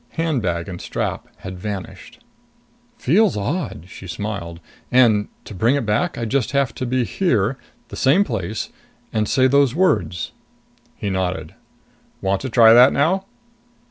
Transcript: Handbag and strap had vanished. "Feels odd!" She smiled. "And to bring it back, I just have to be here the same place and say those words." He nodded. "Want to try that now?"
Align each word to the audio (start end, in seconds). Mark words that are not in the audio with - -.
Handbag 0.13 0.67
and 0.67 0.81
strap 0.81 1.27
had 1.41 1.59
vanished. 1.59 2.21
"Feels 2.97 3.37
odd!" 3.37 3.85
She 3.87 4.07
smiled. 4.07 4.59
"And 4.91 5.27
to 5.45 5.53
bring 5.53 5.75
it 5.75 5.85
back, 5.85 6.17
I 6.17 6.25
just 6.25 6.53
have 6.53 6.73
to 6.73 6.87
be 6.87 7.03
here 7.05 7.55
the 7.89 7.95
same 7.95 8.23
place 8.23 8.69
and 9.13 9.29
say 9.29 9.45
those 9.45 9.75
words." 9.75 10.31
He 10.95 11.11
nodded. 11.11 11.53
"Want 12.19 12.41
to 12.41 12.49
try 12.49 12.73
that 12.73 12.91
now?" 12.91 13.25